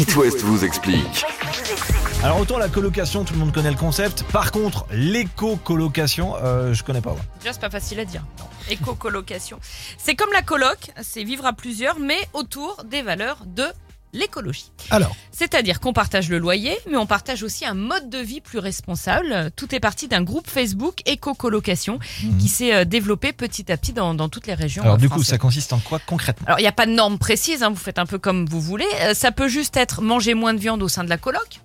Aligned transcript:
It 0.00 0.16
West 0.16 0.40
vous 0.40 0.64
explique. 0.64 1.26
Alors 2.22 2.40
autant 2.40 2.56
la 2.56 2.70
colocation, 2.70 3.22
tout 3.22 3.34
le 3.34 3.38
monde 3.40 3.52
connaît 3.52 3.70
le 3.70 3.76
concept. 3.76 4.22
Par 4.32 4.50
contre, 4.50 4.86
l'éco-colocation, 4.92 6.36
euh, 6.36 6.72
je 6.72 6.82
connais 6.82 7.02
pas. 7.02 7.10
moi. 7.10 7.20
Déjà, 7.40 7.52
c'est 7.52 7.60
pas 7.60 7.68
facile 7.68 8.00
à 8.00 8.06
dire. 8.06 8.24
Éco-colocation. 8.70 9.58
C'est 9.98 10.14
comme 10.14 10.32
la 10.32 10.40
coloc, 10.40 10.90
c'est 11.02 11.22
vivre 11.22 11.44
à 11.44 11.52
plusieurs, 11.52 11.98
mais 11.98 12.16
autour 12.32 12.82
des 12.84 13.02
valeurs 13.02 13.42
de 13.44 13.64
l'écologie. 14.12 14.72
Alors, 14.90 15.14
C'est-à-dire 15.32 15.80
qu'on 15.80 15.92
partage 15.92 16.28
le 16.28 16.38
loyer, 16.38 16.76
mais 16.90 16.96
on 16.96 17.06
partage 17.06 17.42
aussi 17.42 17.64
un 17.64 17.74
mode 17.74 18.10
de 18.10 18.18
vie 18.18 18.40
plus 18.40 18.58
responsable. 18.58 19.50
Tout 19.56 19.74
est 19.74 19.80
parti 19.80 20.08
d'un 20.08 20.22
groupe 20.22 20.48
Facebook 20.48 21.00
éco-colocation 21.06 21.98
qui 22.38 22.48
s'est 22.48 22.74
euh, 22.74 22.84
développé 22.84 23.32
petit 23.32 23.70
à 23.70 23.76
petit 23.76 23.92
dans, 23.92 24.14
dans 24.14 24.28
toutes 24.28 24.46
les 24.46 24.54
régions. 24.54 24.82
Mhm. 24.82 24.86
alors 24.86 24.96
euh, 24.96 25.00
du 25.00 25.08
coup, 25.08 25.22
ça 25.22 25.38
consiste 25.38 25.72
en 25.72 25.78
quoi 25.78 25.98
concrètement? 26.04 26.46
Alors, 26.46 26.58
il 26.58 26.62
n'y 26.62 26.68
a 26.68 26.72
pas 26.72 26.86
de 26.86 26.92
norme 26.92 27.18
précise, 27.18 27.62
hein, 27.62 27.70
vous 27.70 27.76
faites 27.76 27.98
un 27.98 28.06
peu 28.06 28.18
comme 28.18 28.46
vous 28.46 28.60
voulez. 28.60 28.88
Euh, 29.02 29.14
ça 29.14 29.32
peut 29.32 29.48
juste 29.48 29.76
être 29.76 30.02
manger 30.02 30.34
moins 30.34 30.54
de 30.54 30.58
viande 30.58 30.82
au 30.82 30.88
sein 30.88 31.04
de 31.04 31.08
la 31.08 31.18
coloc, 31.18 31.60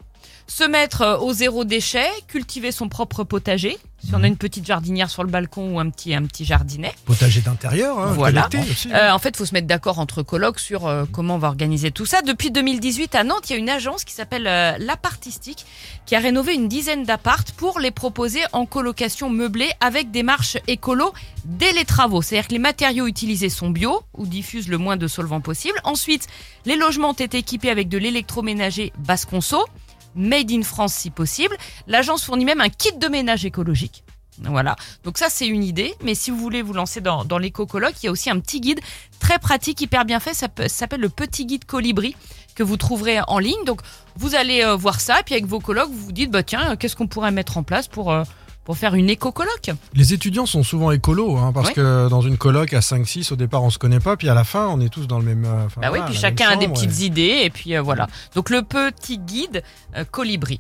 se 0.48 0.64
mettre 0.64 1.02
euh, 1.02 1.18
au 1.18 1.34
zéro 1.34 1.64
déchet, 1.66 2.08
cultiver 2.28 2.72
son 2.72 2.88
propre 2.90 3.24
potager, 3.24 3.78
si 4.04 4.14
on 4.14 4.22
a 4.24 4.28
une 4.28 4.38
petite 4.38 4.66
jardinière 4.66 5.10
sur 5.10 5.24
le 5.24 5.30
balcon 5.32 5.74
ou 5.74 5.80
un 5.80 5.90
petit, 5.90 6.14
un 6.14 6.24
petit 6.26 6.46
jardinet. 6.46 6.94
Potager 7.06 7.42
d'intérieur, 7.42 7.98
hein, 7.98 8.14
Voilà. 8.14 8.48
aussi. 8.70 8.92
Euh, 8.94 9.10
en 9.12 9.18
fait, 9.18 9.30
il 9.30 9.38
faut 9.38 9.46
se 9.46 9.54
mettre 9.56 9.66
d'accord 9.66 9.98
entre 9.98 10.22
colocs 10.22 10.60
sur 10.60 10.86
euh, 10.86 11.06
comment 11.12 11.36
on 11.36 11.38
va 11.40 11.48
organiser 11.48 11.90
tout 11.90 12.06
ça. 12.06 12.22
Depuis 12.22 12.52
2018, 12.52 13.16
à 13.16 13.24
Nantes, 13.24 13.50
il 13.50 13.54
y 13.54 13.56
a 13.56 13.58
une 13.60 13.70
agence 13.70 14.04
qui 14.04 14.14
s'appelle 14.14 14.46
euh, 14.46 14.78
l'Apartistique 14.78 15.66
qui 16.06 16.16
a 16.16 16.20
rénové 16.20 16.54
une 16.54 16.68
dizaine 16.68 17.04
d'appartes 17.04 17.54
pour 17.54 17.80
les 17.80 17.90
proposer 17.90 18.42
en 18.52 18.68
colocation 18.68 19.32
meublée 19.32 19.72
avec 19.82 20.12
des 20.12 20.22
marches 20.22 20.58
écolo 20.68 21.12
dès 21.46 21.72
les 21.74 21.86
travaux. 21.86 22.22
C'est-à-dire 22.22 22.48
que 22.48 22.54
les 22.54 22.60
matériaux 22.60 23.08
utilisés 23.08 23.50
sont 23.50 23.72
bio 23.72 24.02
ou 24.14 24.28
diffusent 24.28 24.68
le 24.68 24.78
moins 24.78 24.98
de 24.98 25.08
solvants 25.08 25.42
possible. 25.42 25.80
Ensuite, 25.84 26.28
les 26.66 26.76
logements 26.76 27.10
ont 27.10 27.14
été 27.14 27.40
équipés 27.40 27.72
avec 27.72 27.90
de 27.90 27.98
l'électroménager 27.98 28.94
basse 29.00 29.26
conso, 29.26 29.66
made 30.16 30.52
in 30.52 30.64
France 30.64 30.94
si 30.94 31.10
possible. 31.10 31.56
L'agence 31.88 32.24
fournit 32.24 32.46
même 32.46 32.62
un 32.62 32.70
kit 32.70 32.94
de 32.94 33.08
ménage 33.08 33.46
écologique. 33.46 34.04
Voilà. 34.40 34.76
Donc 35.04 35.18
ça, 35.18 35.28
c'est 35.30 35.48
une 35.48 35.64
idée. 35.64 35.94
Mais 36.04 36.16
si 36.16 36.32
vous 36.32 36.38
voulez 36.38 36.62
vous 36.62 36.74
lancer 36.74 37.02
dans, 37.02 37.24
dans 37.26 37.38
l'éco-coloc, 37.38 37.94
il 38.02 38.08
y 38.08 38.10
a 38.10 38.12
aussi 38.12 38.30
un 38.30 38.40
petit 38.40 38.60
guide 38.60 38.80
très 39.20 39.40
pratique, 39.40 39.82
hyper 39.82 40.06
bien 40.06 40.20
fait. 40.20 40.34
Ça, 40.34 40.48
s'appelle 40.68 41.02
le 41.02 41.10
petit 41.10 41.46
guide 41.46 41.66
colibri 41.66 42.16
que 42.56 42.64
vous 42.64 42.78
trouverez 42.78 43.20
en 43.28 43.40
ligne. 43.40 43.64
Donc 43.66 43.82
vous 44.16 44.36
allez 44.36 44.64
euh, 44.64 44.76
voir 44.76 45.00
ça. 45.00 45.22
Puis 45.26 45.36
avec 45.36 45.46
vos 45.46 45.60
colocs, 45.60 45.90
vous 45.90 46.06
vous 46.06 46.12
dites, 46.12 46.32
bah 46.32 46.44
tiens, 46.44 46.76
qu'est-ce 46.76 46.96
qu'on 46.96 47.08
pourrait 47.08 47.32
mettre 47.32 47.58
en 47.58 47.64
place 47.64 47.88
pour, 47.88 48.12
euh, 48.12 48.24
pour 48.66 48.78
faire 48.78 48.96
une 48.96 49.10
éco-coloc 49.10 49.70
Les 49.94 50.14
étudiants 50.14 50.46
sont 50.46 50.64
souvent 50.64 50.92
écolos, 50.92 51.38
hein, 51.38 51.52
parce 51.54 51.68
Ouais. 51.70 51.74
que 51.76 52.10
dans 52.10 52.22
une 52.22 52.38
coloc 52.38 52.74
à 52.74 52.80
5-6, 52.82 53.32
au 53.32 53.36
départ 53.36 53.64
on 53.64 53.70
se 53.70 53.78
connaît 53.78 54.00
pas, 54.00 54.18
puis 54.18 54.28
à 54.28 54.34
la 54.34 54.44
fin 54.44 54.68
on 54.68 54.82
est 54.82 54.90
tous 54.90 55.08
dans 55.08 55.20
le 55.20 55.26
même. 55.26 55.46
euh, 55.46 55.66
enfin, 55.68 55.82
Bah 55.82 55.88
oui, 55.92 56.00
voilà, 56.00 56.06
puis 56.06 56.16
chacun 56.16 56.50
a 56.50 56.56
des 56.58 56.68
petites 56.68 57.00
et- 57.02 57.06
idées. 57.06 57.42
Et 57.44 57.50
puis 57.50 57.76
euh, 57.78 57.82
voilà. 57.82 58.08
Donc 58.36 58.50
le 58.50 58.62
petit 58.64 59.20
guide 59.20 59.64
euh, 59.96 60.04
colibri. 60.04 60.60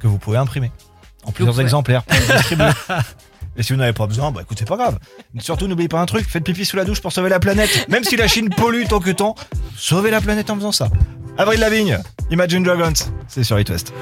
Que 0.00 0.06
vous 0.08 0.18
pouvez 0.18 0.38
imprimer 0.38 0.72
en 1.24 1.32
plusieurs 1.32 1.52
pouvez. 1.54 1.64
exemplaires. 1.64 2.02
Et 3.56 3.62
si 3.62 3.72
vous 3.72 3.78
n'avez 3.78 3.92
pas 3.92 4.06
besoin, 4.06 4.30
bah 4.30 4.40
écoute, 4.42 4.56
c'est 4.58 4.66
pas 4.68 4.76
grave. 4.76 4.98
Surtout, 5.40 5.66
n'oubliez 5.66 5.88
pas 5.88 6.00
un 6.00 6.06
truc, 6.06 6.26
faites 6.26 6.44
pipi 6.44 6.64
sous 6.64 6.76
la 6.76 6.84
douche 6.84 7.00
pour 7.02 7.12
sauver 7.12 7.28
la 7.28 7.40
planète. 7.40 7.86
Même 7.90 8.04
si 8.04 8.16
la 8.16 8.28
Chine 8.28 8.48
pollue 8.48 8.84
tant 8.88 9.00
que 9.00 9.10
tant, 9.10 9.34
sauvez 9.76 10.10
la 10.10 10.20
planète 10.20 10.48
en 10.50 10.56
faisant 10.56 10.72
ça. 10.72 10.88
Avril 11.36 11.60
Lavigne, 11.60 11.98
Imagine 12.30 12.62
Dragons, 12.62 12.92
c'est 13.28 13.44
sur 13.44 13.58
It 13.58 13.68
West. 13.68 13.92